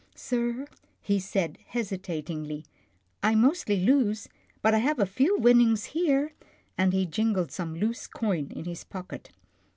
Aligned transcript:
"Sir," 0.15 0.65
he 0.99 1.19
said 1.19 1.59
hesitatingly," 1.63 2.65
I 3.21 3.35
mostly 3.35 3.79
lose, 3.81 4.27
but 4.63 4.73
I 4.73 4.79
have 4.79 4.97
a 4.97 5.05
few 5.05 5.37
winnings 5.37 5.83
here," 5.93 6.33
and 6.75 6.91
he 6.91 7.05
jingled 7.05 7.51
some 7.51 7.75
loose 7.75 8.07
coin 8.07 8.47
in 8.49 8.65
his 8.65 8.83
pocket. 8.83 9.29